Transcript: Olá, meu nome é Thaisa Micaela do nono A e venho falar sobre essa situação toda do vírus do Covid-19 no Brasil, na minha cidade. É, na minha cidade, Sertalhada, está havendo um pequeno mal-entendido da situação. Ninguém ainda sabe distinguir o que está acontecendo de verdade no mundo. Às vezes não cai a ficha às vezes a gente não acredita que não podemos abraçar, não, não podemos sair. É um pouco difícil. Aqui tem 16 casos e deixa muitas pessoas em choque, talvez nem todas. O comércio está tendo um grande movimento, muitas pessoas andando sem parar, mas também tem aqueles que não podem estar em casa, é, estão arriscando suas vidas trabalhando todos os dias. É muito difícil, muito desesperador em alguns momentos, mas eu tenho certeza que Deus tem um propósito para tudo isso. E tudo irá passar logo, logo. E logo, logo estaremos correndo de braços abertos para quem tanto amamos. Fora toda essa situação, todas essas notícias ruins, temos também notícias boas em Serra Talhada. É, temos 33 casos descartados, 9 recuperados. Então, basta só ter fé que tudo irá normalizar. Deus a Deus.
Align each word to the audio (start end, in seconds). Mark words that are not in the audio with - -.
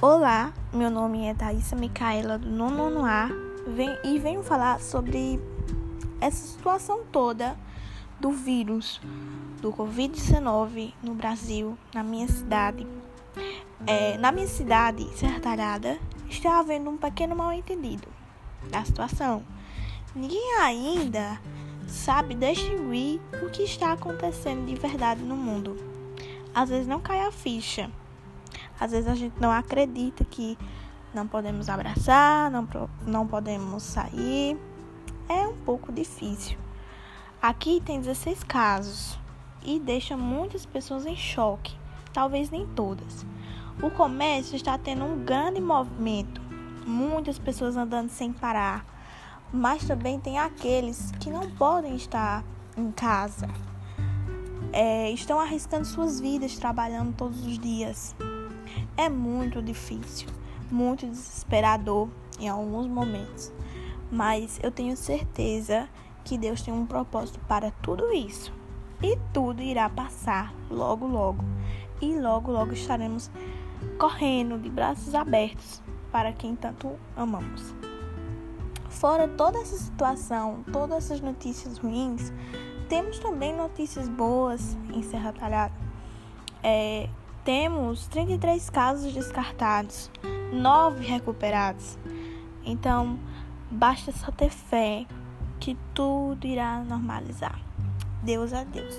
Olá, 0.00 0.52
meu 0.72 0.90
nome 0.90 1.26
é 1.26 1.34
Thaisa 1.34 1.74
Micaela 1.74 2.38
do 2.38 2.48
nono 2.48 3.04
A 3.04 3.28
e 4.04 4.16
venho 4.20 4.44
falar 4.44 4.80
sobre 4.80 5.40
essa 6.20 6.46
situação 6.46 7.00
toda 7.10 7.58
do 8.20 8.30
vírus 8.30 9.00
do 9.60 9.72
Covid-19 9.72 10.94
no 11.02 11.16
Brasil, 11.16 11.76
na 11.92 12.04
minha 12.04 12.28
cidade. 12.28 12.86
É, 13.88 14.16
na 14.18 14.30
minha 14.30 14.46
cidade, 14.46 15.04
Sertalhada, 15.16 15.98
está 16.30 16.60
havendo 16.60 16.90
um 16.90 16.96
pequeno 16.96 17.34
mal-entendido 17.34 18.06
da 18.70 18.84
situação. 18.84 19.42
Ninguém 20.14 20.60
ainda 20.60 21.40
sabe 21.88 22.36
distinguir 22.36 23.20
o 23.42 23.50
que 23.50 23.64
está 23.64 23.94
acontecendo 23.94 24.64
de 24.64 24.76
verdade 24.76 25.24
no 25.24 25.34
mundo. 25.34 25.76
Às 26.54 26.68
vezes 26.68 26.86
não 26.86 27.00
cai 27.00 27.20
a 27.22 27.32
ficha 27.32 27.90
às 28.80 28.92
vezes 28.92 29.08
a 29.08 29.14
gente 29.14 29.34
não 29.40 29.50
acredita 29.50 30.24
que 30.24 30.58
não 31.12 31.26
podemos 31.26 31.68
abraçar, 31.68 32.50
não, 32.50 32.68
não 33.06 33.26
podemos 33.26 33.82
sair. 33.82 34.56
É 35.28 35.46
um 35.46 35.56
pouco 35.56 35.92
difícil. 35.92 36.58
Aqui 37.40 37.80
tem 37.84 38.00
16 38.00 38.42
casos 38.44 39.18
e 39.64 39.78
deixa 39.78 40.16
muitas 40.16 40.64
pessoas 40.66 41.06
em 41.06 41.16
choque, 41.16 41.76
talvez 42.12 42.50
nem 42.50 42.66
todas. 42.66 43.24
O 43.82 43.90
comércio 43.90 44.56
está 44.56 44.76
tendo 44.76 45.04
um 45.04 45.24
grande 45.24 45.60
movimento, 45.60 46.40
muitas 46.84 47.38
pessoas 47.38 47.76
andando 47.76 48.08
sem 48.08 48.32
parar, 48.32 48.84
mas 49.52 49.86
também 49.86 50.18
tem 50.18 50.38
aqueles 50.38 51.12
que 51.20 51.30
não 51.30 51.48
podem 51.52 51.94
estar 51.94 52.42
em 52.76 52.90
casa, 52.90 53.48
é, 54.72 55.10
estão 55.10 55.38
arriscando 55.38 55.84
suas 55.84 56.20
vidas 56.20 56.56
trabalhando 56.56 57.14
todos 57.14 57.46
os 57.46 57.58
dias. 57.58 58.16
É 58.96 59.08
muito 59.08 59.62
difícil, 59.62 60.28
muito 60.70 61.06
desesperador 61.06 62.08
em 62.38 62.48
alguns 62.48 62.86
momentos, 62.86 63.52
mas 64.10 64.58
eu 64.62 64.70
tenho 64.70 64.96
certeza 64.96 65.88
que 66.24 66.36
Deus 66.36 66.62
tem 66.62 66.74
um 66.74 66.86
propósito 66.86 67.40
para 67.48 67.70
tudo 67.70 68.12
isso. 68.12 68.52
E 69.02 69.16
tudo 69.32 69.62
irá 69.62 69.88
passar 69.88 70.52
logo, 70.70 71.06
logo. 71.06 71.44
E 72.00 72.18
logo, 72.18 72.50
logo 72.50 72.72
estaremos 72.72 73.30
correndo 73.98 74.58
de 74.58 74.68
braços 74.68 75.14
abertos 75.14 75.80
para 76.10 76.32
quem 76.32 76.54
tanto 76.56 76.98
amamos. 77.16 77.74
Fora 78.88 79.28
toda 79.28 79.58
essa 79.58 79.76
situação, 79.76 80.64
todas 80.72 81.04
essas 81.04 81.20
notícias 81.20 81.78
ruins, 81.78 82.32
temos 82.88 83.18
também 83.18 83.54
notícias 83.54 84.08
boas 84.08 84.76
em 84.92 85.02
Serra 85.02 85.32
Talhada. 85.32 85.74
É, 86.62 87.08
temos 87.48 88.06
33 88.08 88.68
casos 88.68 89.14
descartados, 89.14 90.10
9 90.52 91.02
recuperados. 91.06 91.96
Então, 92.62 93.18
basta 93.70 94.12
só 94.12 94.30
ter 94.30 94.50
fé 94.50 95.06
que 95.58 95.74
tudo 95.94 96.46
irá 96.46 96.84
normalizar. 96.84 97.58
Deus 98.22 98.52
a 98.52 98.64
Deus. 98.64 98.94